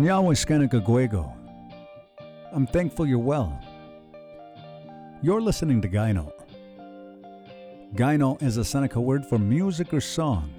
[0.00, 1.30] Nyawe Skanakaguego.
[2.54, 3.60] I'm thankful you're well.
[5.20, 6.32] You're listening to Gyno.
[7.94, 10.54] Gyno is a Seneca word for music or song.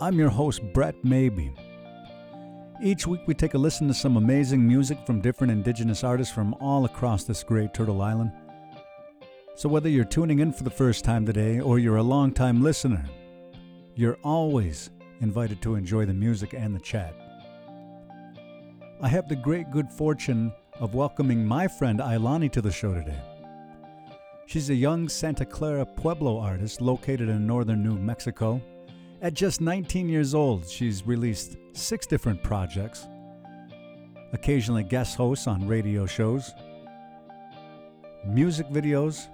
[0.00, 1.52] I'm your host, Brett Maybee.
[2.82, 6.54] Each week we take a listen to some amazing music from different indigenous artists from
[6.54, 8.32] all across this great Turtle Island.
[9.54, 13.04] So whether you're tuning in for the first time today or you're a long-time listener,
[13.94, 14.90] you're always
[15.20, 17.14] invited to enjoy the music and the chat.
[18.98, 20.50] I have the great good fortune
[20.80, 23.20] of welcoming my friend Ailani to the show today.
[24.46, 28.58] She's a young Santa Clara Pueblo artist located in northern New Mexico.
[29.20, 33.06] At just 19 years old, she's released six different projects,
[34.32, 36.54] occasionally guest hosts on radio shows,
[38.24, 39.28] music videos,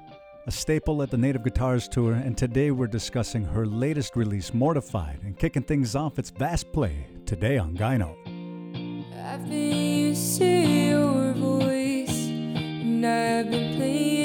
[0.49, 5.21] a staple at the Native Guitars Tour, and today we're discussing her latest release, Mortified,
[5.23, 8.22] and kicking things off its vast play today on Gyno.
[9.25, 9.77] I've been
[10.09, 14.22] used to your voice, and I've been playing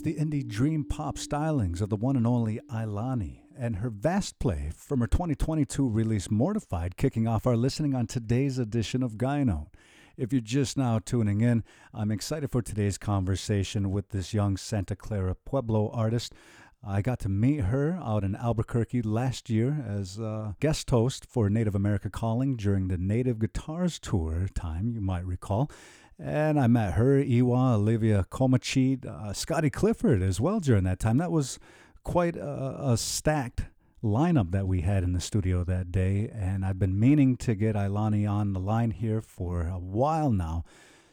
[0.00, 4.38] It's the indie dream pop stylings of the one and only Ailani and her vast
[4.38, 9.66] play from her 2022 release Mortified, kicking off our listening on today's edition of Gyno.
[10.16, 14.96] If you're just now tuning in, I'm excited for today's conversation with this young Santa
[14.96, 16.32] Clara Pueblo artist.
[16.82, 21.50] I got to meet her out in Albuquerque last year as a guest host for
[21.50, 25.70] Native America Calling during the Native Guitars Tour time, you might recall.
[26.22, 31.16] And I met her, Iwa, Olivia Komahcheet, uh, Scotty Clifford as well during that time.
[31.16, 31.58] That was
[32.04, 33.62] quite a, a stacked
[34.04, 36.30] lineup that we had in the studio that day.
[36.32, 40.64] And I've been meaning to get Ailani on the line here for a while now.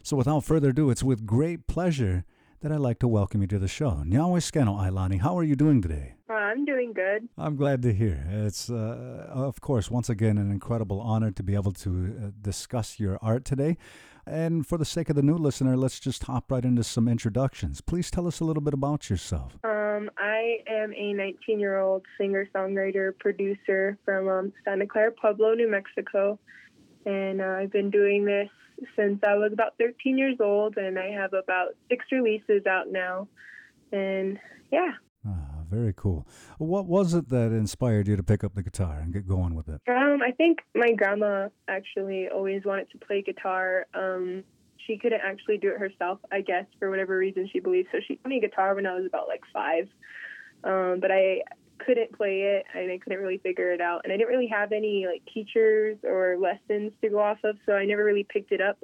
[0.04, 2.26] So without further ado, it's with great pleasure
[2.62, 4.04] that I'd like to welcome you to the show.
[4.06, 6.16] Nyaweskeno Ailani, how are you doing today?
[6.30, 7.30] Uh, I'm doing good.
[7.38, 8.28] I'm glad to hear.
[8.30, 13.00] It's, uh, of course, once again, an incredible honor to be able to uh, discuss
[13.00, 13.78] your art today.
[14.28, 17.80] And for the sake of the new listener, let's just hop right into some introductions.
[17.80, 19.58] Please tell us a little bit about yourself.
[19.64, 25.54] Um, I am a 19 year old singer, songwriter, producer from um, Santa Clara Pueblo,
[25.54, 26.38] New Mexico.
[27.06, 28.50] And uh, I've been doing this
[28.98, 33.30] since I was about 13 years old, and I have about six releases out now.
[33.94, 34.38] And
[34.72, 34.92] yeah.
[35.26, 36.28] Ah, very cool.
[36.58, 39.68] What was it that inspired you to pick up the guitar and get going with
[39.68, 39.82] it?
[39.88, 43.86] Um, I think my grandma actually always wanted to play guitar.
[43.94, 44.44] Um,
[44.86, 47.88] she couldn't actually do it herself, I guess, for whatever reason she believes.
[47.92, 49.88] So she got me guitar when I was about like five.
[50.64, 51.42] Um, but I
[51.86, 54.02] couldn't play it and I couldn't really figure it out.
[54.04, 57.74] And I didn't really have any like teachers or lessons to go off of, so
[57.74, 58.78] I never really picked it up.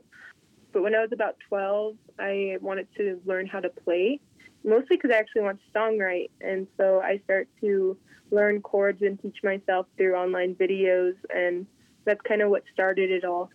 [0.71, 4.19] But when I was about 12, I wanted to learn how to play,
[4.63, 6.29] mostly because I actually want to songwrite.
[6.41, 7.97] And so I start to
[8.31, 11.13] learn chords and teach myself through online videos.
[11.33, 11.65] And
[12.05, 13.49] that's kind of what started it all.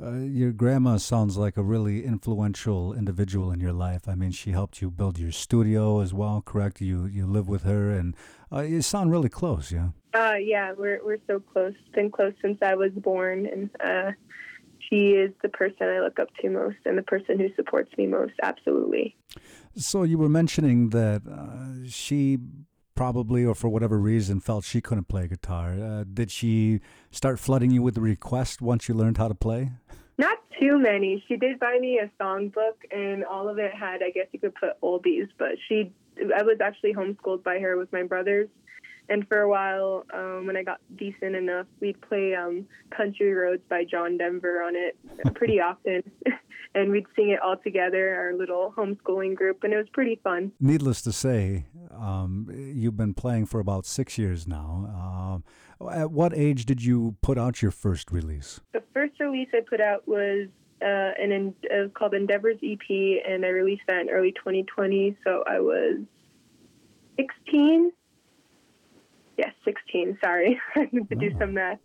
[0.00, 4.06] Uh, your grandma sounds like a really influential individual in your life.
[4.06, 6.80] I mean, she helped you build your studio as well, correct?
[6.80, 8.14] You you live with her, and
[8.52, 9.88] uh, you sound really close, yeah.
[10.14, 11.74] Uh, yeah, we're we're so close.
[11.94, 14.12] Been close since I was born, and uh,
[14.88, 18.06] she is the person I look up to most, and the person who supports me
[18.06, 18.34] most.
[18.42, 19.16] Absolutely.
[19.76, 22.38] So you were mentioning that uh, she
[22.94, 25.72] probably, or for whatever reason, felt she couldn't play guitar.
[25.80, 26.80] Uh, did she
[27.10, 29.70] start flooding you with requests once you learned how to play?
[30.18, 31.22] Not too many.
[31.28, 34.54] She did buy me a songbook, and all of it had, I guess you could
[34.56, 35.92] put oldies, but she,
[36.36, 38.48] I was actually homeschooled by her with my brothers.
[39.08, 43.62] And for a while, um, when I got decent enough, we'd play um, Country Roads
[43.68, 44.96] by John Denver on it
[45.34, 46.02] pretty often.
[46.74, 50.52] and we'd sing it all together, our little homeschooling group, and it was pretty fun.
[50.60, 55.42] Needless to say, um, you've been playing for about six years now.
[55.80, 58.60] Um, at what age did you put out your first release?
[58.72, 60.48] The first release I put out was
[60.82, 62.80] uh, an it was called Endeavors EP,
[63.26, 65.16] and I released that in early 2020.
[65.24, 66.00] So I was
[67.16, 67.92] 16.
[69.38, 70.18] Yes, 16.
[70.22, 71.78] Sorry, I need to do some math.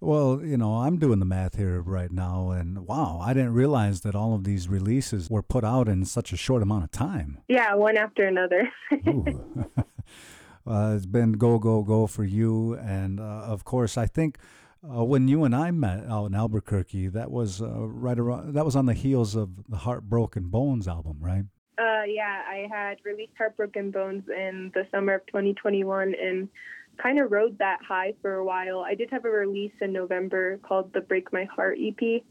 [0.00, 4.02] Well, you know, I'm doing the math here right now, and wow, I didn't realize
[4.02, 7.38] that all of these releases were put out in such a short amount of time.
[7.48, 8.68] Yeah, one after another.
[10.68, 12.74] Uh, it's been go, go, go for you.
[12.74, 14.36] And uh, of course, I think
[14.82, 18.64] uh, when you and I met out in Albuquerque, that was uh, right around, that
[18.64, 21.44] was on the heels of the Heartbroken Bones album, right?
[21.78, 26.48] Uh, yeah, I had released Heartbroken Bones in the summer of 2021 and
[27.02, 28.80] kind of rode that high for a while.
[28.80, 32.22] I did have a release in November called the Break My Heart EP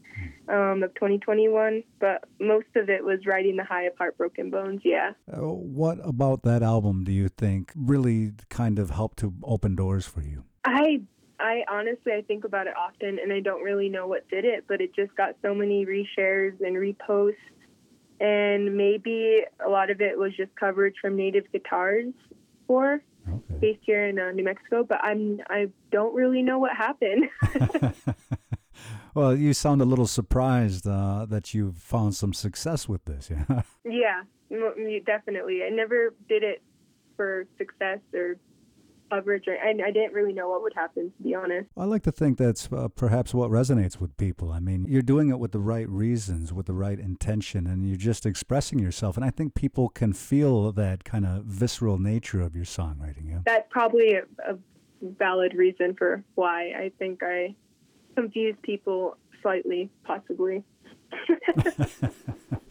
[0.48, 5.12] um, of 2021, but most of it was riding the high of Heartbroken Bones, yeah.
[5.32, 10.06] Uh, what about that album do you think really kind of helped to open doors
[10.06, 10.44] for you?
[10.64, 11.02] I
[11.38, 14.64] I honestly I think about it often and I don't really know what did it,
[14.66, 17.34] but it just got so many reshares and reposts
[18.20, 22.14] and maybe a lot of it was just coverage from native guitars
[22.66, 23.54] for Okay.
[23.60, 27.28] based here in uh, New Mexico, but I'm I don't really know what happened.
[29.14, 33.62] well, you sound a little surprised uh, that you found some success with this, yeah.
[33.84, 34.22] yeah,
[35.04, 35.62] definitely.
[35.64, 36.62] I never did it
[37.16, 38.36] for success or
[39.10, 41.12] coverage, and I didn't really know what would happen.
[41.16, 41.68] To be honest.
[41.76, 44.52] I like to think that's uh, perhaps what resonates with people.
[44.52, 47.96] I mean, you're doing it with the right reasons, with the right intention, and you're
[47.96, 49.16] just expressing yourself.
[49.16, 53.30] And I think people can feel that kind of visceral nature of your songwriting.
[53.30, 53.40] Yeah.
[53.44, 54.56] That's probably a, a
[55.02, 57.54] valid reason for why I think I
[58.16, 60.64] confuse people slightly, possibly.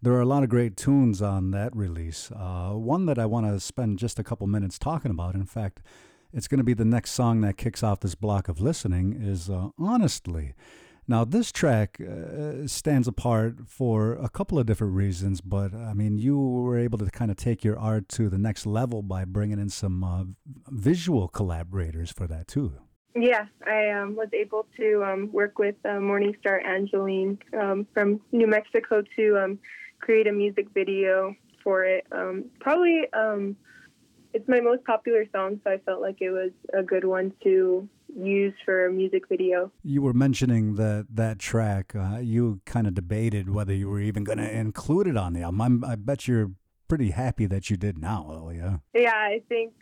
[0.00, 2.30] There are a lot of great tunes on that release.
[2.30, 5.34] Uh, one that I want to spend just a couple minutes talking about.
[5.34, 5.80] In fact,
[6.32, 9.18] it's going to be the next song that kicks off this block of listening.
[9.20, 10.54] Is uh, honestly.
[11.10, 16.18] Now, this track uh, stands apart for a couple of different reasons, but I mean,
[16.18, 19.58] you were able to kind of take your art to the next level by bringing
[19.58, 20.24] in some uh,
[20.68, 22.74] visual collaborators for that, too.
[23.16, 28.46] Yeah, I um, was able to um, work with uh, Morningstar Angeline um, from New
[28.46, 29.58] Mexico to um,
[30.00, 32.06] create a music video for it.
[32.12, 33.56] Um, probably, um,
[34.32, 37.88] it's my most popular song, so I felt like it was a good one to
[38.14, 39.70] use for a music video.
[39.82, 41.94] You were mentioning that that track.
[41.94, 45.42] Uh, you kind of debated whether you were even going to include it on the
[45.42, 45.60] album.
[45.60, 46.52] I'm, I bet you're
[46.88, 48.50] pretty happy that you did now, though.
[48.94, 49.10] Yeah.
[49.12, 49.72] I think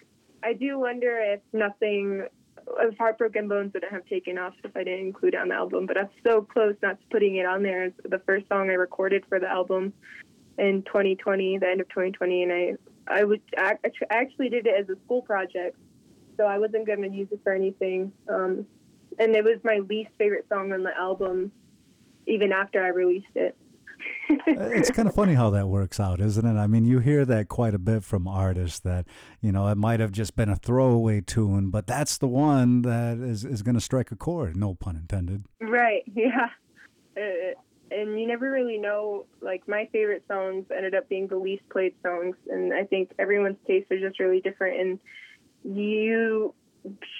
[0.42, 2.26] I do wonder if nothing
[2.98, 5.86] Heartbroken Bones wouldn't have taken off if I didn't include it on the album.
[5.86, 7.84] But I'm so close not to putting it on there.
[7.84, 9.92] It's the first song I recorded for the album.
[10.58, 12.72] in 2020, the end of 2020, and I
[13.08, 13.74] I would I
[14.10, 15.76] actually did it as a school project,
[16.36, 18.12] so I wasn't going to use it for anything.
[18.28, 18.66] Um,
[19.18, 21.52] and it was my least favorite song on the album,
[22.26, 23.56] even after I released it.
[24.46, 26.58] it's kind of funny how that works out, isn't it?
[26.58, 29.06] I mean, you hear that quite a bit from artists that,
[29.40, 33.18] you know, it might have just been a throwaway tune, but that's the one that
[33.18, 35.44] is, is going to strike a chord, no pun intended.
[35.60, 36.50] Right, yeah.
[37.16, 37.54] Uh,
[37.90, 41.94] and you never really know, like, my favorite songs ended up being the least played
[42.02, 44.98] songs, and I think everyone's tastes are just really different, and
[45.76, 46.54] you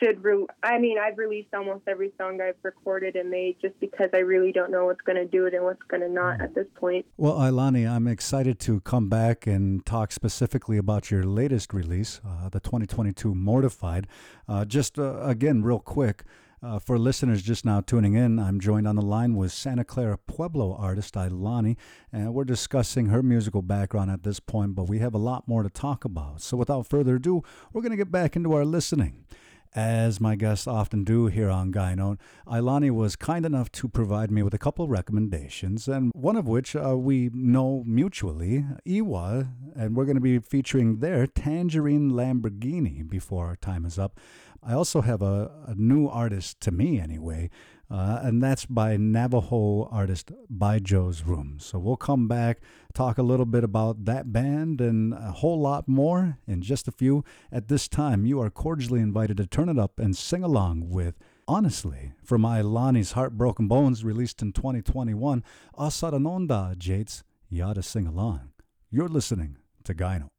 [0.01, 4.09] should re- I mean, I've released almost every song I've recorded and made just because
[4.15, 6.55] I really don't know what's going to do it and what's going to not at
[6.55, 7.07] this point.
[7.17, 12.49] Well, Ailani, I'm excited to come back and talk specifically about your latest release, uh,
[12.49, 14.07] the 2022 Mortified.
[14.49, 16.25] Uh, just uh, again, real quick.
[16.63, 20.17] Uh, for listeners just now tuning in, I'm joined on the line with Santa Clara
[20.17, 21.77] Pueblo artist Ailani,
[22.11, 25.63] and we're discussing her musical background at this point, but we have a lot more
[25.63, 26.41] to talk about.
[26.41, 27.43] So without further ado,
[27.73, 29.27] we're going to get back into our listening.
[29.75, 34.31] As my guests often do here on Guy Note, Ailani was kind enough to provide
[34.31, 39.95] me with a couple recommendations, and one of which uh, we know mutually, Iwa, and
[39.95, 44.19] we're going to be featuring their Tangerine Lamborghini before our time is up.
[44.63, 47.51] I also have a, a new artist, to me anyway,
[47.91, 51.59] uh, and that's by Navajo artist By Joe's Room.
[51.61, 52.61] So we'll come back,
[52.95, 56.93] talk a little bit about that band and a whole lot more in just a
[56.93, 57.25] few.
[57.53, 61.19] At this time, you are cordially invited to turn it up and sing along with
[61.49, 65.45] Honestly, from Ailani's Heartbroken Bones, released in 2021,
[65.79, 68.51] Asaranonda Jates, Yada Sing Along.
[68.91, 70.36] You're listening to Gyno.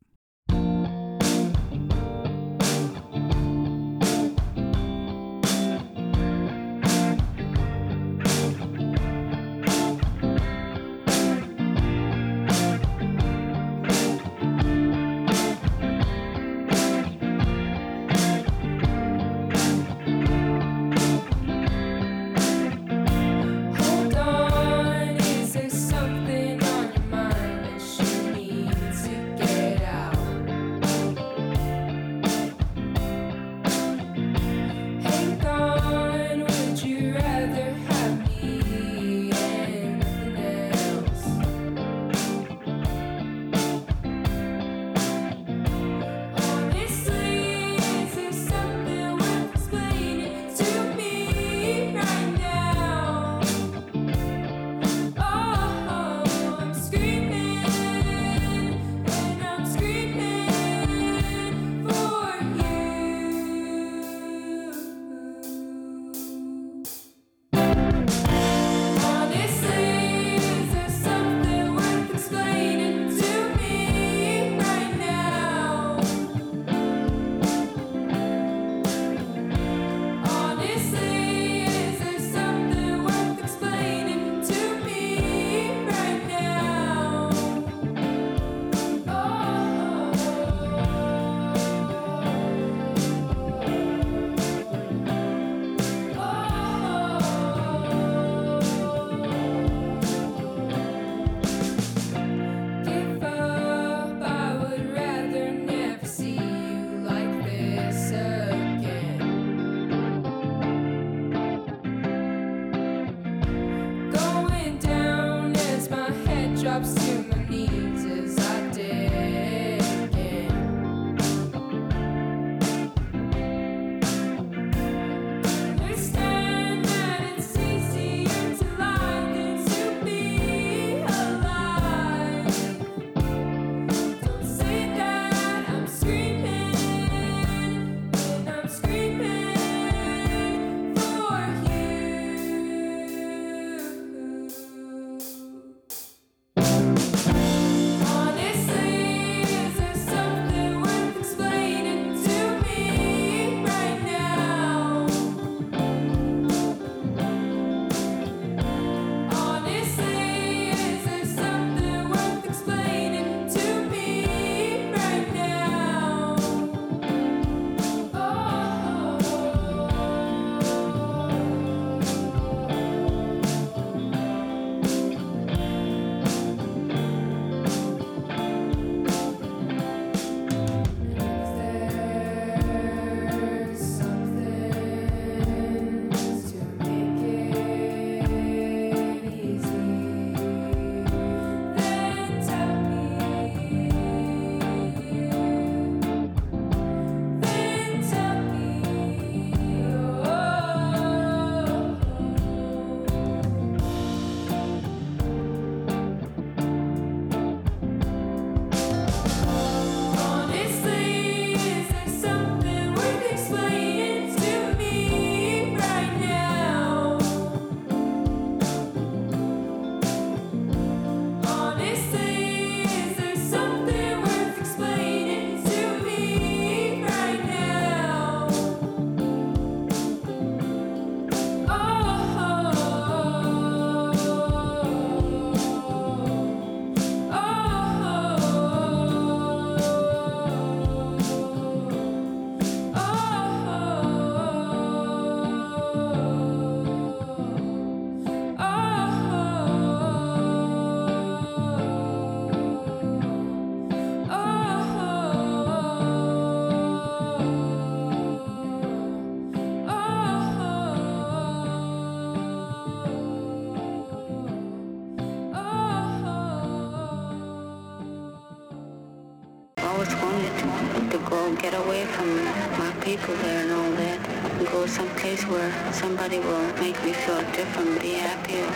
[271.55, 272.43] Get away from
[272.77, 274.19] my people there and all that.
[274.59, 278.67] And go someplace where somebody will make me feel different, be happier.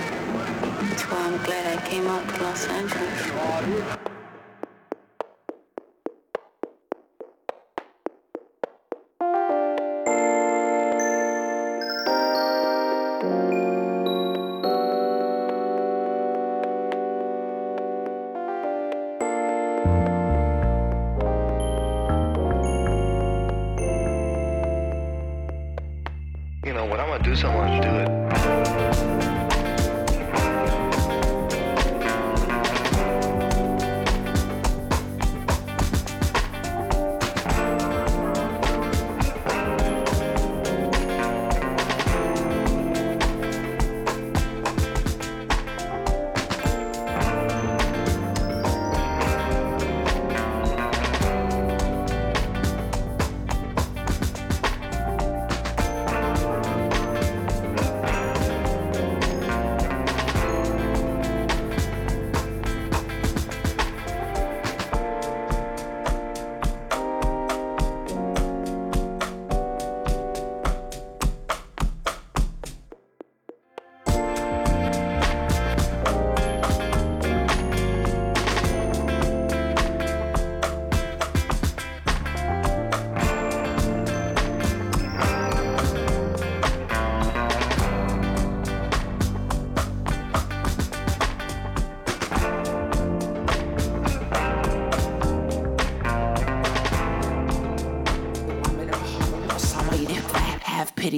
[0.87, 4.00] That's why I'm glad I came out to Los Angeles.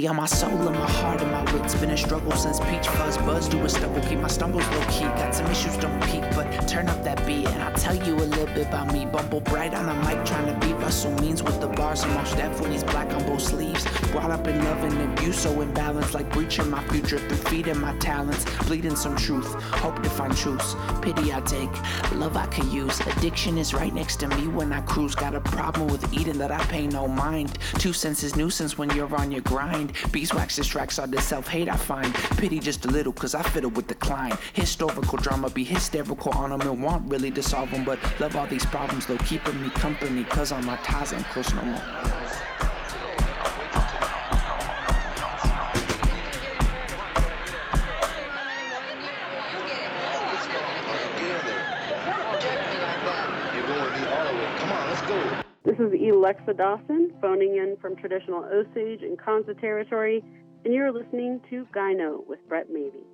[0.05, 1.31] On my soul and my heart and
[1.63, 1.79] my wits.
[1.79, 4.01] Been a struggle since peach fuzz buzz do a stubble.
[4.01, 5.03] Keep my stumbles low key.
[5.03, 8.25] Got some issues, don't peak, but turn up that beat and I'll tell you a
[8.25, 9.05] little bit about me.
[9.05, 12.33] Bumble bright on the mic, trying to beat Russell Means with the bars and most
[12.59, 13.85] when he's black on both sleeves.
[14.11, 17.95] Brought up in love and abuse, so imbalanced, like breaching my future through feeding my
[17.97, 19.53] talents, bleeding some truth.
[19.63, 20.75] Hope to find truths.
[21.01, 21.71] Pity I take,
[22.13, 22.99] love I could use.
[23.01, 25.15] Addiction is right next to me when I cruise.
[25.15, 27.57] Got a problem with eating that I pay no mind.
[27.79, 29.93] Two cents is nuisance when you're on your grind.
[30.11, 32.11] Beeswax distracts all the self hate I find.
[32.41, 34.35] Pity just a little, cause I fiddle with decline.
[34.53, 37.83] Historical drama be hysterical on them and want really to solve them.
[37.85, 41.53] But love all these problems though, keeping me company, cause on my ties ain't close
[41.53, 41.81] no more.
[55.63, 60.23] This is Alexa Dawson, phoning in from traditional Osage and Kansa territory,
[60.65, 63.12] and you're listening to Gyno with Brett Maybee.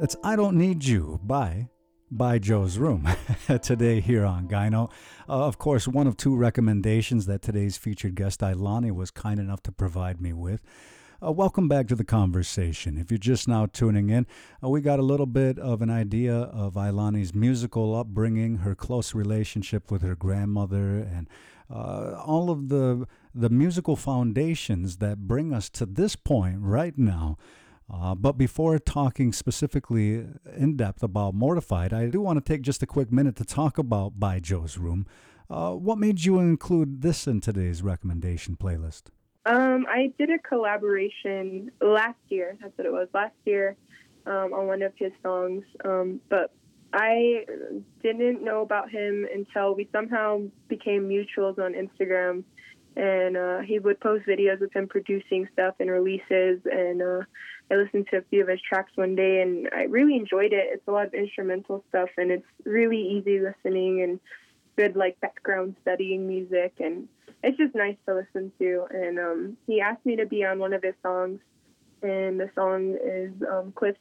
[0.00, 1.68] That's I Don't Need You by
[2.10, 3.06] by Joe's Room
[3.62, 4.90] today here on Gyno.
[5.28, 9.62] Uh, of course, one of two recommendations that today's featured guest Ailani was kind enough
[9.64, 10.62] to provide me with.
[11.22, 12.96] Uh, welcome back to the conversation.
[12.96, 14.26] If you're just now tuning in,
[14.64, 19.14] uh, we got a little bit of an idea of Ailani's musical upbringing, her close
[19.14, 21.28] relationship with her grandmother, and
[21.68, 27.36] uh, all of the the musical foundations that bring us to this point right now.
[27.92, 30.26] Uh, but before talking specifically
[30.56, 33.78] in depth about Mortified, I do want to take just a quick minute to talk
[33.78, 35.06] about By Joe's Room.
[35.48, 39.10] Uh, what made you include this in today's recommendation playlist?
[39.46, 42.56] Um, I did a collaboration last year.
[42.60, 43.76] That's what it was last year
[44.26, 45.64] um, on one of his songs.
[45.84, 46.52] Um, but
[46.92, 47.44] I
[48.02, 52.44] didn't know about him until we somehow became mutuals on Instagram.
[52.96, 56.60] And uh, he would post videos of him producing stuff and releases.
[56.70, 57.20] And uh,
[57.70, 60.68] I listened to a few of his tracks one day, and I really enjoyed it.
[60.72, 64.20] It's a lot of instrumental stuff, and it's really easy listening and
[64.76, 67.08] good like background studying music and
[67.42, 68.86] it's just nice to listen to.
[68.90, 71.40] And um, he asked me to be on one of his songs,
[72.02, 73.98] and the song is um, Cliff's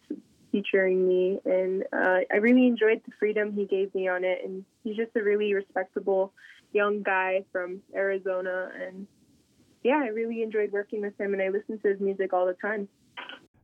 [0.52, 1.40] featuring me.
[1.46, 4.40] And uh, I really enjoyed the freedom he gave me on it.
[4.44, 6.34] And he's just a really respectable
[6.74, 8.72] young guy from Arizona.
[8.82, 9.08] And
[9.84, 12.54] yeah, I really enjoyed working with him, and I listen to his music all the
[12.54, 12.88] time.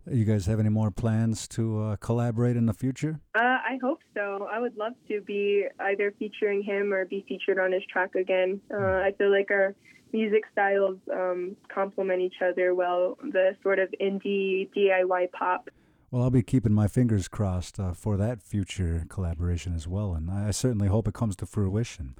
[0.09, 3.19] You guys have any more plans to uh, collaborate in the future?
[3.33, 4.47] Uh, I hope so.
[4.51, 8.61] I would love to be either featuring him or be featured on his track again.
[8.71, 9.73] Uh, I feel like our
[10.13, 13.17] music styles um, complement each other well.
[13.21, 15.69] The sort of indie DIY pop.
[16.11, 20.29] Well, I'll be keeping my fingers crossed uh, for that future collaboration as well, and
[20.29, 22.15] I certainly hope it comes to fruition.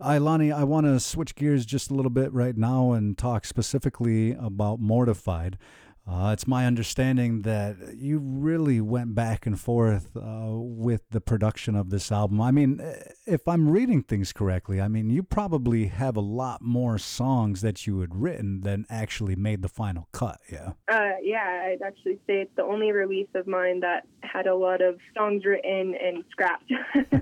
[0.00, 4.32] Ailani, I want to switch gears just a little bit right now and talk specifically
[4.32, 5.56] about Mortified.
[6.04, 11.76] Uh, it's my understanding that you really went back and forth uh, with the production
[11.76, 12.40] of this album.
[12.40, 12.80] I mean,
[13.24, 17.86] if I'm reading things correctly, I mean, you probably have a lot more songs that
[17.86, 20.72] you had written than actually made the final cut, yeah?
[20.88, 24.82] Uh, yeah, I'd actually say it's the only release of mine that had a lot
[24.82, 26.72] of songs written and scrapped.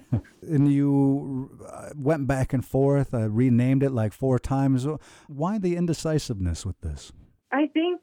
[0.42, 4.86] and you uh, went back and forth, uh, renamed it like four times.
[5.26, 7.12] Why the indecisiveness with this?
[7.52, 8.00] I think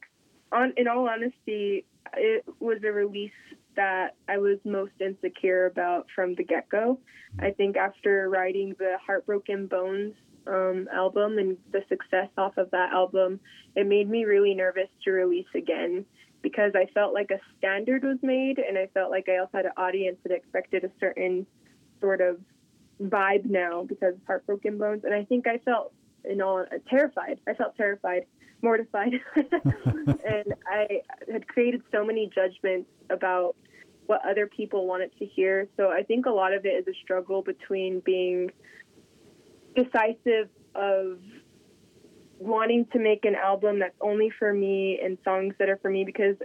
[0.51, 3.31] on in all honesty, it was a release
[3.75, 6.99] that I was most insecure about from the get go.
[7.39, 10.15] I think after writing the Heartbroken Bones
[10.47, 13.39] um, album and the success off of that album,
[13.75, 16.05] it made me really nervous to release again
[16.41, 19.65] because I felt like a standard was made and I felt like I also had
[19.65, 21.45] an audience that expected a certain
[21.99, 22.39] sort of
[23.01, 25.03] vibe now because Heartbroken Bones.
[25.03, 27.39] And I think I felt in all terrified.
[27.47, 28.25] I felt terrified
[28.61, 29.13] mortified.
[29.35, 33.55] and I had created so many judgments about
[34.07, 35.67] what other people wanted to hear.
[35.77, 38.51] So I think a lot of it is a struggle between being
[39.75, 41.19] decisive of
[42.39, 46.03] wanting to make an album that's only for me and songs that are for me
[46.03, 46.35] because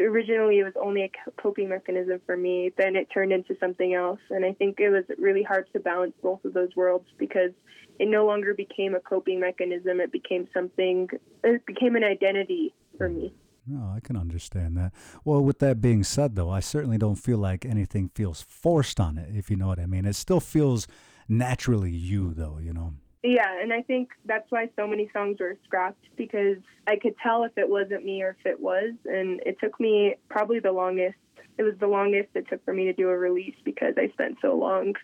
[0.00, 1.10] originally it was only a
[1.40, 2.72] coping mechanism for me.
[2.76, 4.20] Then it turned into something else.
[4.30, 7.50] And I think it was really hard to balance both of those worlds because
[7.98, 10.00] it no longer became a coping mechanism.
[10.00, 11.08] It became something,
[11.44, 13.34] it became an identity for me.
[13.66, 14.92] No, I can understand that.
[15.24, 19.18] Well, with that being said, though, I certainly don't feel like anything feels forced on
[19.18, 20.06] it, if you know what I mean.
[20.06, 20.88] It still feels
[21.28, 22.94] naturally you, though, you know.
[23.22, 26.56] Yeah, and I think that's why so many songs were scrapped because
[26.86, 28.92] I could tell if it wasn't me or if it was.
[29.04, 31.18] And it took me probably the longest,
[31.58, 34.38] it was the longest it took for me to do a release because I spent
[34.40, 34.94] so long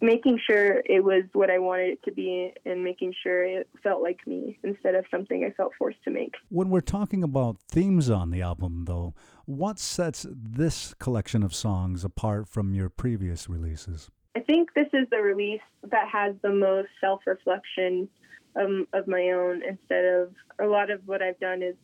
[0.00, 4.02] making sure it was what I wanted it to be and making sure it felt
[4.02, 6.34] like me instead of something I felt forced to make.
[6.48, 12.04] When we're talking about themes on the album, though, what sets this collection of songs
[12.04, 14.10] apart from your previous releases?
[14.36, 18.08] I think this is the release that has the most self reflection
[18.56, 21.76] um, of my own instead of a lot of what I've done is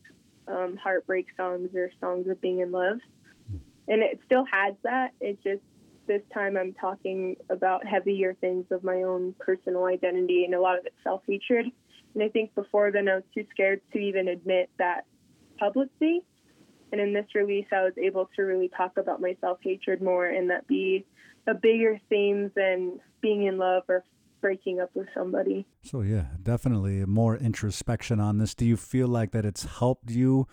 [0.48, 2.98] um, heartbreak songs or songs of being in love.
[3.88, 5.12] And it still has that.
[5.20, 5.62] It just
[6.06, 10.78] this time I'm talking about heavier things of my own personal identity, and a lot
[10.78, 11.66] of it's self featured.
[12.14, 15.06] And I think before then I was too scared to even admit that
[15.58, 16.22] publicly.
[16.92, 20.26] And in this release, I was able to really talk about my self hatred more
[20.26, 21.04] and that be
[21.46, 24.04] a bigger theme than being in love or
[24.40, 25.66] breaking up with somebody.
[25.82, 28.54] So, yeah, definitely more introspection on this.
[28.54, 30.46] Do you feel like that it's helped you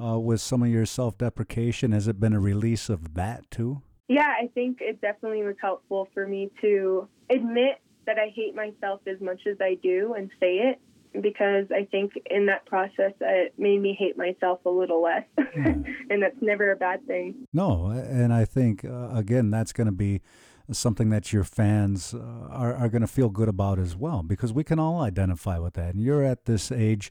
[0.00, 1.92] uh, with some of your self deprecation?
[1.92, 3.82] Has it been a release of that too?
[4.08, 9.00] Yeah, I think it definitely was helpful for me to admit that I hate myself
[9.06, 10.80] as much as I do and say it
[11.20, 16.22] because I think in that process it made me hate myself a little less, and
[16.22, 17.46] that's never a bad thing.
[17.52, 20.22] No, and I think uh, again that's going to be
[20.70, 22.18] something that your fans uh,
[22.50, 25.74] are, are going to feel good about as well because we can all identify with
[25.74, 25.94] that.
[25.94, 27.10] And you're at this age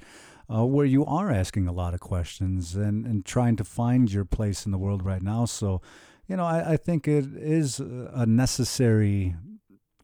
[0.53, 4.25] uh, where you are asking a lot of questions and, and trying to find your
[4.25, 5.45] place in the world right now.
[5.45, 5.81] So,
[6.27, 9.35] you know, I, I think it is a necessary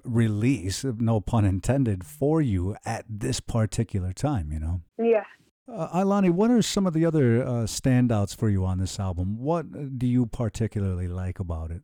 [0.08, 4.82] release, no pun intended, for you at this particular time, you know?
[4.98, 5.24] Yeah.
[5.72, 9.38] Uh, Ailani, what are some of the other uh, standouts for you on this album?
[9.38, 11.82] What do you particularly like about it?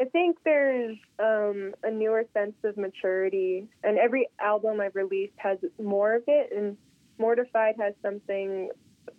[0.00, 5.58] I think there's um, a newer sense of maturity, and every album I've released has
[5.80, 6.50] more of it.
[6.54, 6.76] And
[7.18, 8.68] Mortified has something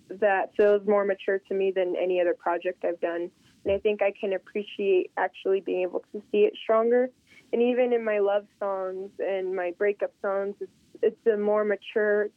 [0.10, 3.32] that feels more mature to me than any other project I've done.
[3.64, 7.10] And I think I can appreciate actually being able to see it stronger.
[7.54, 10.72] And even in my love songs and my breakup songs, it's,
[11.04, 12.30] it's a more mature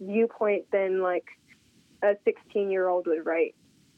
[0.00, 1.24] viewpoint than like
[2.02, 3.54] a 16 year old would write.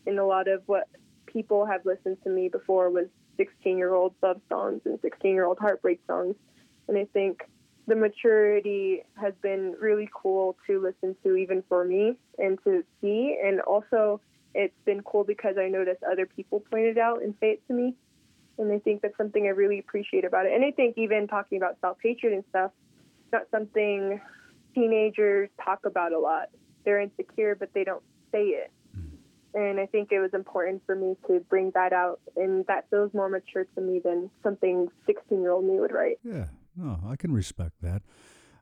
[0.06, 0.86] And a lot of what
[1.24, 3.06] people have listened to me before was
[3.38, 6.34] 16 year old love songs and 16 year old heartbreak songs.
[6.86, 7.40] And I think
[7.86, 13.38] the maturity has been really cool to listen to, even for me, and to see.
[13.42, 14.20] And also,
[14.54, 17.94] it's been cool because I noticed other people pointed out and say it to me.
[18.58, 20.52] And I think that's something I really appreciate about it.
[20.52, 22.72] And I think even talking about self hatred and stuff,
[23.32, 24.20] not something
[24.74, 26.48] teenagers talk about a lot.
[26.84, 29.58] They're insecure, but they don't say it mm-hmm.
[29.58, 33.12] and I think it was important for me to bring that out, and that feels
[33.14, 36.18] more mature to me than something 16 year old me would write.
[36.22, 38.02] Yeah, no, I can respect that.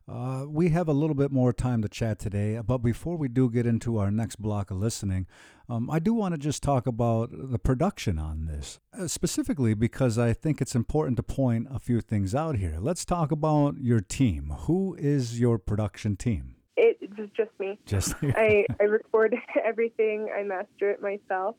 [0.09, 3.51] Uh, we have a little bit more time to chat today, but before we do
[3.51, 5.27] get into our next block of listening,
[5.69, 10.16] um, I do want to just talk about the production on this, uh, specifically because
[10.16, 12.77] I think it's important to point a few things out here.
[12.79, 14.55] Let's talk about your team.
[14.61, 16.55] Who is your production team?
[16.77, 17.77] It was just me.
[17.85, 20.29] Just I, I record everything.
[20.38, 21.57] I master it myself,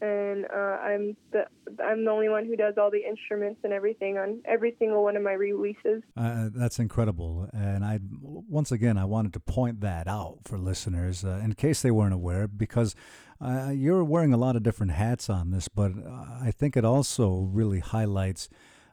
[0.00, 1.44] and uh, I'm the
[1.84, 5.16] I'm the only one who does all the instruments and everything on every single one
[5.16, 6.02] of my releases.
[6.16, 11.24] Uh, that's incredible, and I once again I wanted to point that out for listeners
[11.24, 12.94] uh, in case they weren't aware, because
[13.40, 16.84] uh, you're wearing a lot of different hats on this, but uh, I think it
[16.84, 18.48] also really highlights.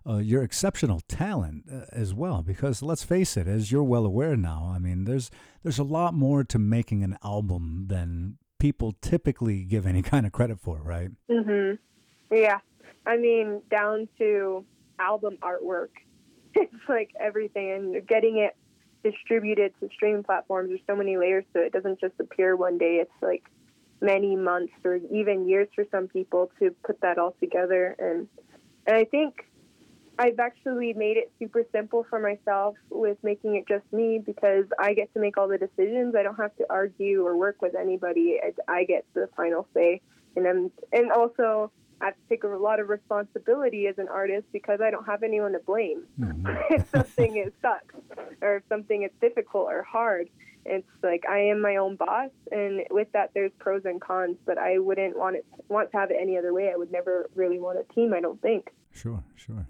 [0.07, 4.71] Uh, your exceptional talent as well, because let's face it, as you're well aware now,
[4.71, 5.31] I mean, there's
[5.63, 10.31] there's a lot more to making an album than people typically give any kind of
[10.31, 11.09] credit for, right?
[11.29, 11.77] Mhm.
[12.31, 12.59] Yeah.
[13.05, 14.65] I mean, down to
[14.99, 15.89] album artwork.
[16.57, 18.55] It's like everything, and getting it
[19.03, 20.69] distributed to streaming platforms.
[20.69, 21.65] There's so many layers to it.
[21.67, 22.99] It doesn't just appear one day.
[23.01, 23.43] It's like
[24.01, 27.95] many months or even years for some people to put that all together.
[27.99, 28.29] And
[28.87, 29.45] and I think
[30.17, 34.93] I've actually made it super simple for myself with making it just me because I
[34.93, 36.15] get to make all the decisions.
[36.15, 38.39] I don't have to argue or work with anybody.
[38.41, 40.01] I, I get the final say,
[40.35, 44.45] and I'm, and also I have to take a lot of responsibility as an artist
[44.53, 46.03] because I don't have anyone to blame.
[46.19, 46.47] Mm-hmm.
[46.73, 47.95] if something is sucks
[48.41, 50.29] or if something is difficult or hard,
[50.65, 54.37] it's like I am my own boss, and with that there's pros and cons.
[54.45, 56.71] But I wouldn't want it want to have it any other way.
[56.73, 58.13] I would never really want a team.
[58.13, 58.71] I don't think.
[58.91, 59.67] Sure, sure.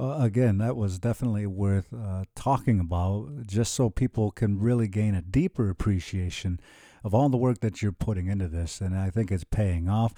[0.00, 5.14] Uh, again, that was definitely worth uh, talking about, just so people can really gain
[5.14, 6.58] a deeper appreciation
[7.04, 10.14] of all the work that you're putting into this, and I think it's paying off.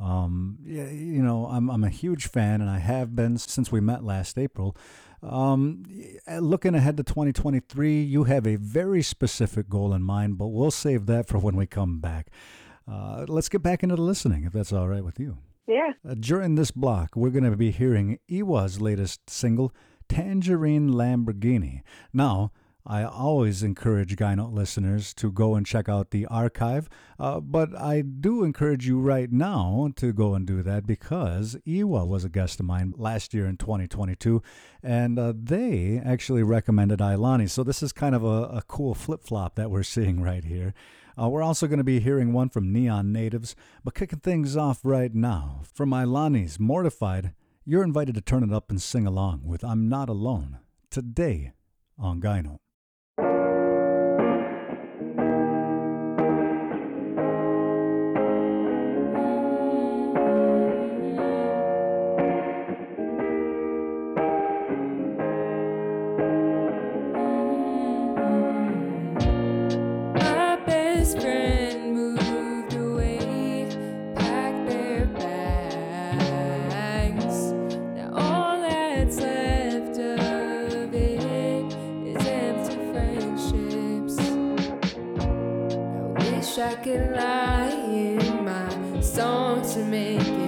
[0.00, 4.02] Um, you know, I'm I'm a huge fan, and I have been since we met
[4.02, 4.76] last April.
[5.22, 5.84] Um,
[6.40, 11.06] looking ahead to 2023, you have a very specific goal in mind, but we'll save
[11.06, 12.30] that for when we come back.
[12.90, 15.38] Uh, let's get back into the listening, if that's all right with you.
[15.70, 15.92] Yeah.
[16.08, 19.72] Uh, during this block, we're going to be hearing Iwa's latest single,
[20.08, 21.82] Tangerine Lamborghini.
[22.12, 22.50] Now,
[22.84, 26.88] I always encourage Guy listeners to go and check out the archive,
[27.20, 32.04] uh, but I do encourage you right now to go and do that because Iwa
[32.04, 34.42] was a guest of mine last year in 2022,
[34.82, 37.48] and uh, they actually recommended Ailani.
[37.48, 40.74] So this is kind of a, a cool flip flop that we're seeing right here.
[41.20, 43.54] Uh, we're also going to be hearing one from Neon Natives,
[43.84, 48.70] but kicking things off right now from Ailani's Mortified, you're invited to turn it up
[48.70, 51.52] and sing along with I'm Not Alone today
[51.98, 52.58] on Gyno.
[89.62, 90.39] to me.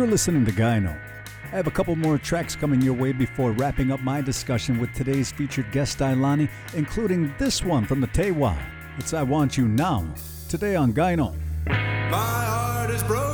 [0.00, 0.98] You're listening to Gyno.
[1.52, 4.90] I have a couple more tracks coming your way before wrapping up my discussion with
[4.94, 8.56] today's featured guest, Ailani, including this one from the Tewa.
[8.96, 10.06] It's I Want You Now,
[10.48, 11.34] today on Gyno.
[11.66, 13.29] My heart is broken.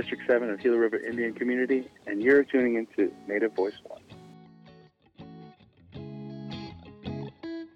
[0.00, 4.00] District 7 of Gila River Indian Community, and you're tuning into Native Voice One.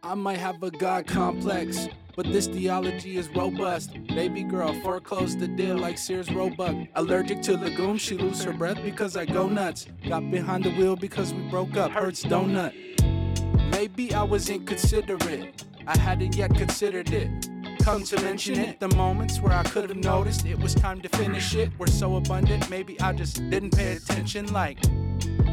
[0.04, 3.94] I might have a God complex, but this theology is robust.
[4.06, 6.76] Baby girl foreclosed the deal like Sears Roebuck.
[6.94, 9.88] Allergic to legumes, she lose her breath because I go nuts.
[10.08, 12.72] Got behind the wheel because we broke up, hurts donut.
[13.72, 17.48] Maybe I was inconsiderate, I hadn't yet considered it.
[17.82, 21.08] Come to mention it, the moments where I could have noticed it was time to
[21.08, 24.52] finish it were so abundant, maybe I just didn't pay attention.
[24.52, 24.78] Like,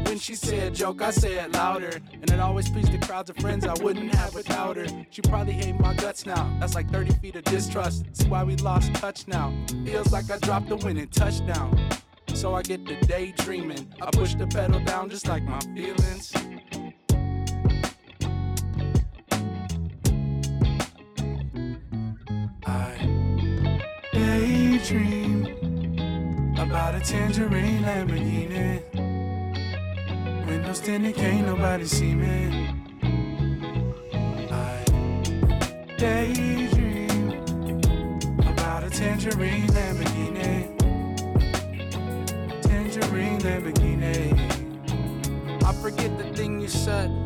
[0.06, 2.00] when she said a joke, I say it louder.
[2.12, 4.86] And it always pleased the crowds of friends I wouldn't have without her.
[5.10, 6.56] She probably hate my guts now.
[6.60, 8.04] That's like 30 feet of distrust.
[8.12, 9.52] See why we lost touch now.
[9.84, 11.90] Feels like I dropped the winning touchdown.
[12.34, 13.92] So I get to daydreaming.
[14.00, 16.32] I push the pedal down just like my feelings.
[24.80, 25.44] Daydream
[26.58, 28.82] about a tangerine Lamborghini.
[30.46, 32.68] Windows tinted, can't nobody see me.
[34.50, 34.84] I
[35.98, 37.30] daydream
[38.40, 40.78] about a tangerine Lamborghini.
[42.62, 44.32] Tangerine Lamborghini.
[45.62, 47.19] I forget the thing you said.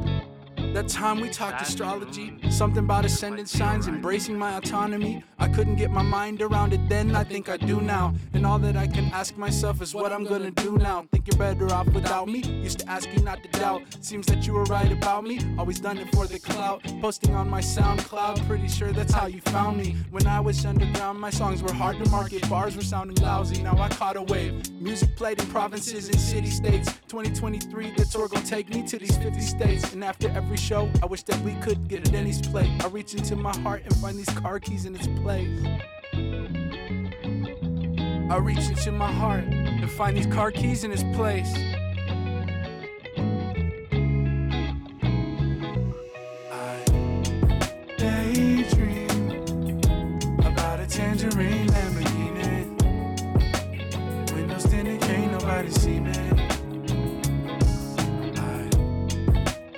[0.74, 5.22] That time we talked astrology, something about ascendant signs, embracing my autonomy.
[5.38, 8.12] I couldn't get my mind around it then, I think I do now.
[8.32, 11.06] And all that I can ask myself is what I'm gonna do now.
[11.12, 12.40] Think you're better off without me?
[12.40, 13.82] Used to ask you not to doubt.
[14.00, 16.82] Seems that you were right about me, always done it for the clout.
[17.00, 19.94] Posting on my SoundCloud, pretty sure that's how you found me.
[20.10, 23.62] When I was underground, my songs were hard to market, bars were sounding lousy.
[23.62, 24.72] Now I caught a wave.
[24.72, 26.92] Music played in provinces and city states.
[27.06, 29.92] 2023, the tour gon' take me to these 50 states.
[29.92, 32.70] And after every show, I wish that we could get a Denny's plate.
[32.82, 35.60] I reach into my heart and find these car keys in its place.
[38.30, 41.54] I reach into my heart and find these car keys in its place.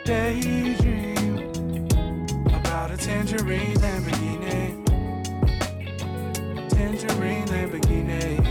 [0.06, 1.48] Daydream
[2.46, 4.86] about a tangerine Lamborghini.
[6.70, 8.46] Tangerine Lamborghini.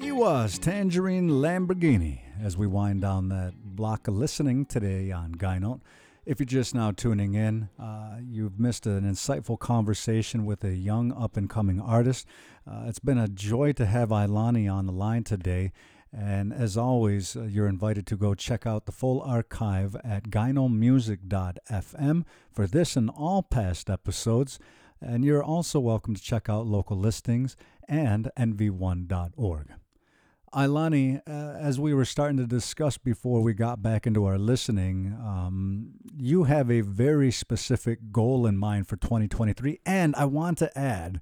[0.00, 5.58] He was Tangerine Lamborghini as we wind down that block of listening today on Guy
[5.58, 5.80] Note.
[6.24, 11.10] If you're just now tuning in, uh, you've missed an insightful conversation with a young
[11.12, 12.24] up and coming artist.
[12.70, 15.72] Uh, it's been a joy to have Ailani on the line today.
[16.12, 22.24] And as always, uh, you're invited to go check out the full archive at gynomusic.fm
[22.50, 24.58] for this and all past episodes.
[25.00, 27.56] And you're also welcome to check out local listings
[27.88, 29.68] and nv1.org.
[30.54, 35.16] Ailani, uh, as we were starting to discuss before we got back into our listening,
[35.20, 39.80] um, you have a very specific goal in mind for 2023.
[39.84, 41.20] And I want to add,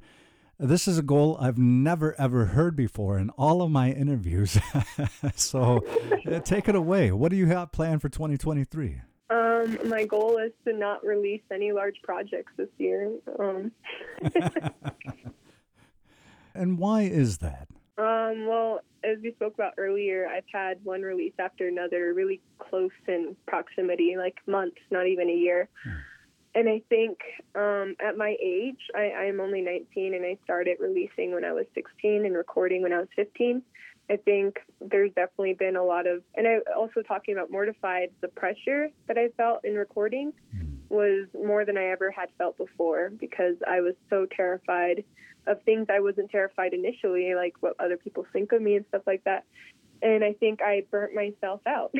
[0.58, 4.58] this is a goal I've never ever heard before in all of my interviews.
[5.36, 5.84] so
[6.30, 7.12] uh, take it away.
[7.12, 9.00] What do you have planned for 2023?
[9.28, 13.12] Um, my goal is to not release any large projects this year.
[13.38, 13.72] Um,
[16.56, 17.68] And why is that?
[17.98, 22.90] Um, well, as we spoke about earlier, I've had one release after another, really close
[23.06, 25.68] in proximity, like months, not even a year.
[26.56, 27.18] And I think
[27.54, 31.66] um, at my age, I, I'm only 19 and I started releasing when I was
[31.74, 33.60] 16 and recording when I was 15.
[34.08, 38.28] I think there's definitely been a lot of, and I also talking about Mortified, the
[38.28, 40.32] pressure that I felt in recording
[40.88, 45.04] was more than I ever had felt before because I was so terrified
[45.46, 49.02] of things I wasn't terrified initially, like what other people think of me and stuff
[49.06, 49.44] like that.
[50.02, 51.92] And I think I burnt myself out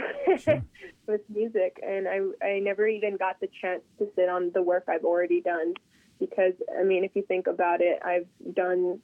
[1.07, 4.85] with music, and I I never even got the chance to sit on the work
[4.89, 5.75] I've already done,
[6.21, 9.01] because I mean, if you think about it, I've done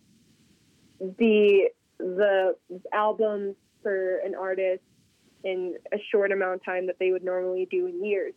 [1.01, 2.57] the the
[2.93, 4.83] albums for an artist
[5.45, 8.35] in a short amount of time that they would normally do in years.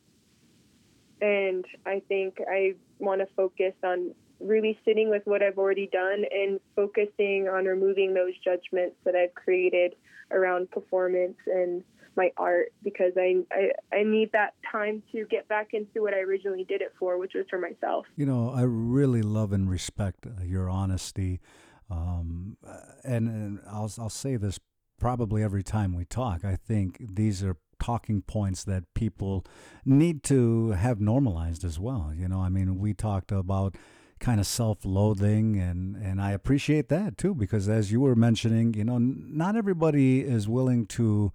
[1.21, 6.23] And I think I want to focus on really sitting with what I've already done
[6.31, 9.95] and focusing on removing those judgments that I've created
[10.31, 11.83] around performance and
[12.17, 16.19] my art because I, I I need that time to get back into what I
[16.19, 18.05] originally did it for, which was for myself.
[18.15, 21.41] You know, I really love and respect uh, your honesty,
[21.89, 24.59] um, uh, and, and I'll I'll say this
[24.99, 26.45] probably every time we talk.
[26.45, 29.45] I think these are talking points that people
[29.83, 32.13] need to have normalized as well.
[32.15, 33.75] You know, I mean, we talked about
[34.19, 38.83] kind of self-loathing and and I appreciate that too because as you were mentioning, you
[38.83, 41.31] know, not everybody is willing to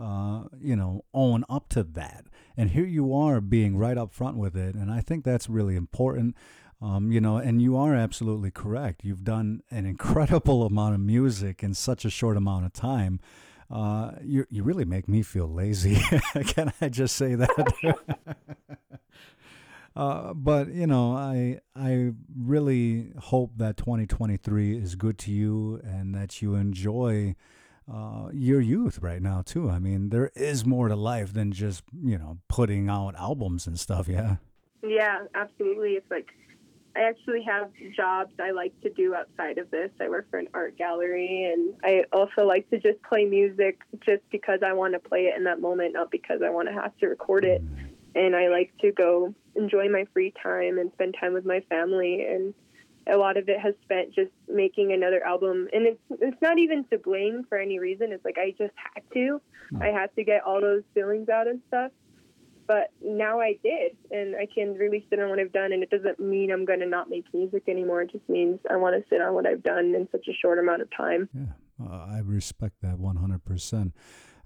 [0.00, 2.24] uh, you know, own up to that.
[2.56, 4.74] And here you are being right up front with it.
[4.74, 6.36] And I think that's really important.
[6.80, 9.04] Um, you know, and you are absolutely correct.
[9.04, 13.20] You've done an incredible amount of music in such a short amount of time.
[13.70, 15.96] Uh, you you really make me feel lazy.
[16.46, 17.94] Can I just say that?
[19.96, 26.14] uh, but you know, I I really hope that 2023 is good to you and
[26.14, 27.34] that you enjoy
[27.92, 29.68] uh, your youth right now too.
[29.68, 33.78] I mean, there is more to life than just you know putting out albums and
[33.78, 34.08] stuff.
[34.08, 34.36] Yeah.
[34.82, 35.90] Yeah, absolutely.
[35.90, 36.28] It's like
[36.96, 39.90] I actually have jobs I like to do outside of this.
[40.00, 44.22] I work for an art gallery, and I also like to just play music just
[44.30, 46.96] because I want to play it in that moment, not because I want to have
[46.98, 47.62] to record it.
[48.14, 52.26] And I like to go enjoy my free time and spend time with my family.
[52.28, 52.54] And
[53.06, 55.68] a lot of it has spent just making another album.
[55.72, 58.12] And it's it's not even to blame for any reason.
[58.12, 59.40] It's like I just had to.
[59.80, 61.92] I had to get all those feelings out and stuff
[62.70, 65.72] but now I did, and I can really sit on what I've done.
[65.72, 68.02] And it doesn't mean I'm going to not make music anymore.
[68.02, 70.56] It just means I want to sit on what I've done in such a short
[70.60, 71.28] amount of time.
[71.34, 73.90] Yeah, uh, I respect that 100%.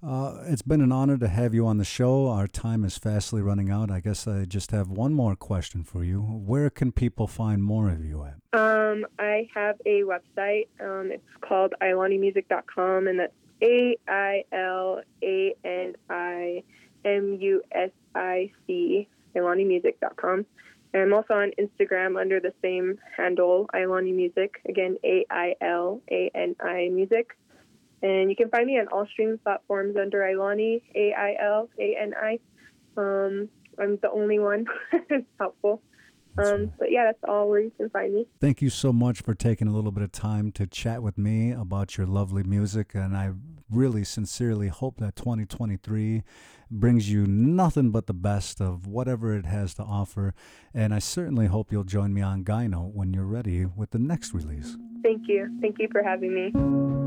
[0.07, 2.29] Uh, it's been an honor to have you on the show.
[2.29, 3.91] Our time is fastly running out.
[3.91, 6.21] I guess I just have one more question for you.
[6.21, 8.35] Where can people find more of you at?
[8.59, 10.69] Um, I have a website.
[10.79, 13.33] Um, it's called ailanimusic.com, and that's
[13.63, 16.63] A I L A N I
[17.07, 20.45] M U S I C, ailanimusic.com.
[20.93, 24.61] And I'm also on Instagram under the same handle, Ailani Music.
[24.69, 27.35] Again, A I L A N I Music.
[28.05, 31.97] And you can find me on all streaming platforms under Ailani, A I L A
[31.99, 32.39] N I.
[32.99, 33.49] Um,
[33.79, 34.67] I'm the only one.
[34.93, 35.81] it's helpful.
[36.37, 38.27] Um, but yeah, that's all where you can find me.
[38.41, 41.53] Thank you so much for taking a little bit of time to chat with me
[41.53, 42.91] about your lovely music.
[42.95, 43.33] And I
[43.71, 46.25] really sincerely hope that 2023
[46.71, 50.35] brings you nothing but the best of whatever it has to offer.
[50.75, 54.35] And I certainly hope you'll join me on Gyno when you're ready with the next
[54.35, 54.77] release.
[55.03, 55.57] Thank you.
[55.63, 57.04] Thank you for having me.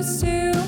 [0.00, 0.59] used to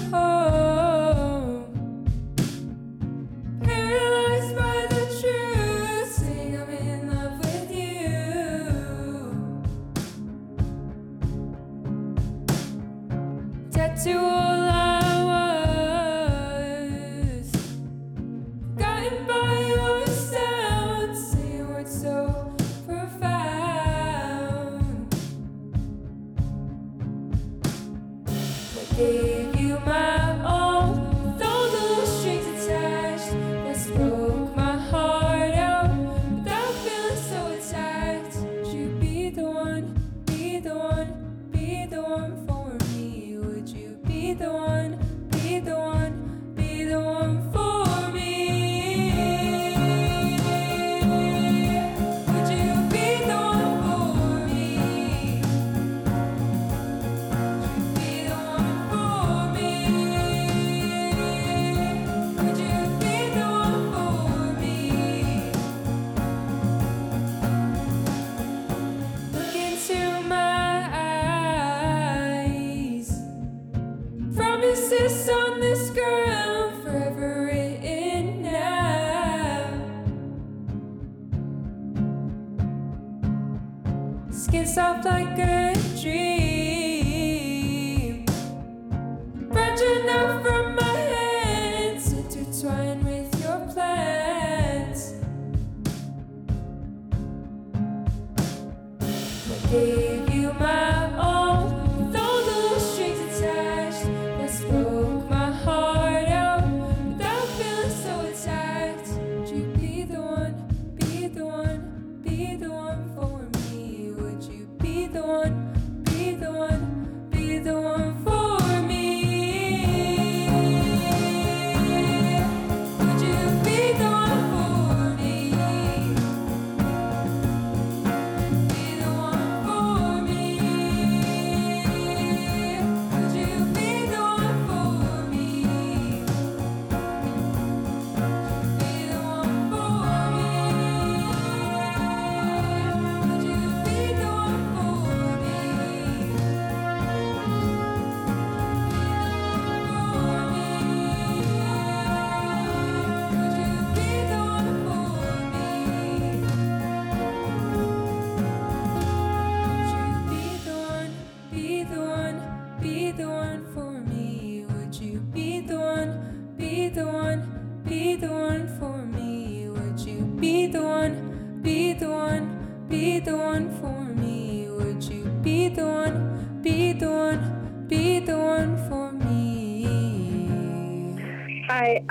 [99.72, 100.31] You.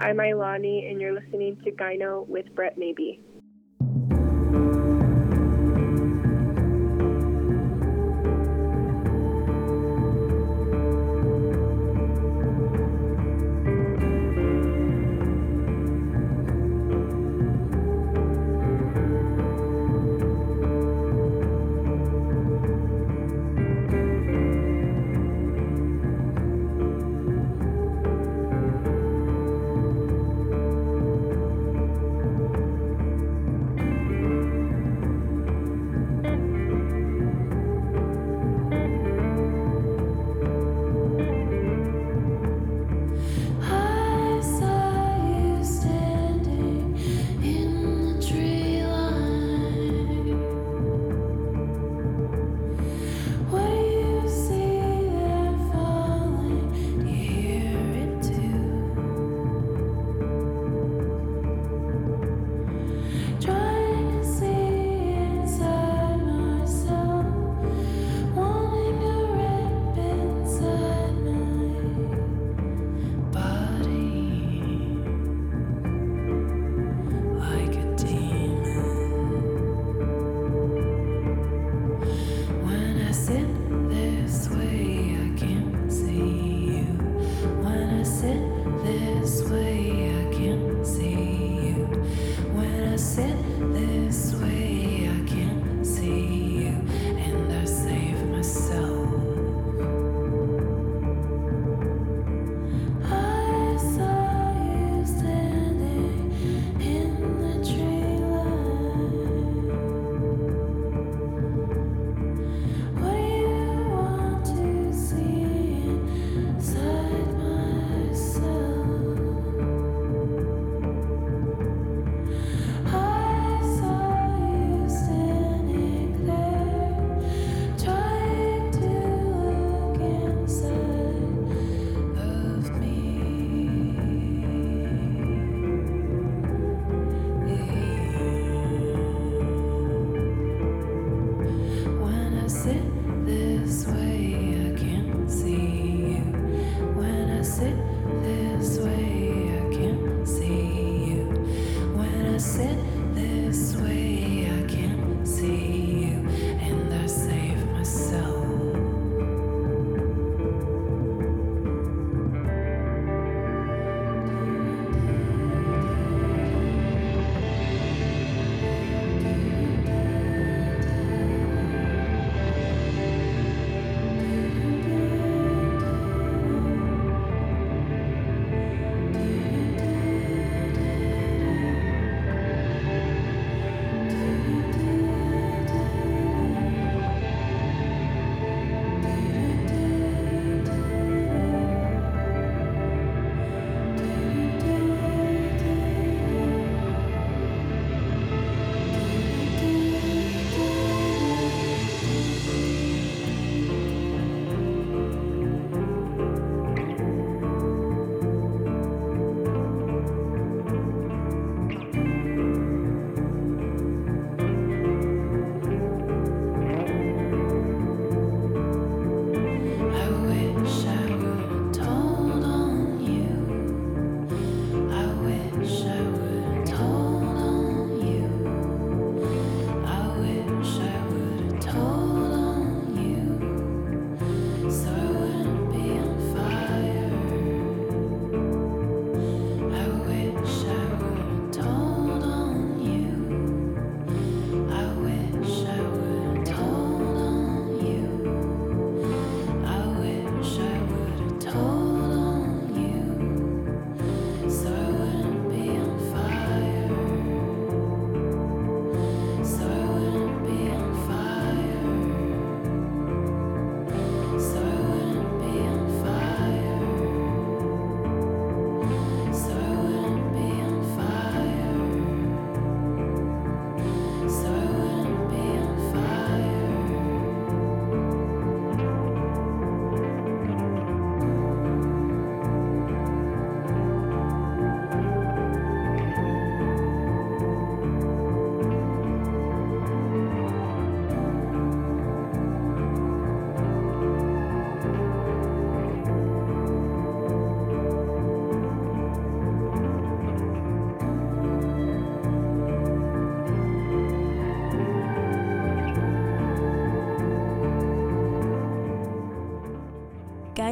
[0.02, 3.20] I'm Ailani, and you're listening to Gyno with Brett Maybee.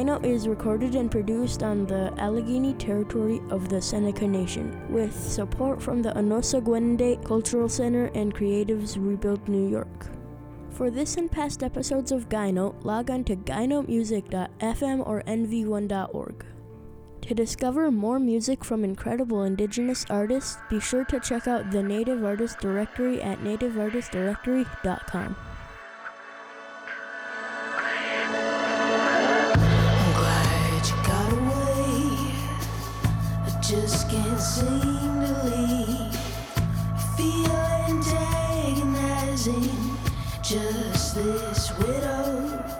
[0.00, 5.82] Gyno is recorded and produced on the Allegany territory of the Seneca Nation, with support
[5.82, 10.06] from the Anosa Gwende Cultural Center and Creatives Rebuild New York.
[10.70, 16.46] For this and past episodes of Gyno, log on to gynomusic.fm or nv1.org.
[17.20, 22.24] To discover more music from incredible indigenous artists, be sure to check out the Native
[22.24, 25.36] Artist Directory at nativeartistdirectory.com.
[34.10, 36.14] just can't seem to leave.
[37.16, 38.02] Feeling
[38.58, 39.70] agonizing.
[40.42, 42.79] Just this widow's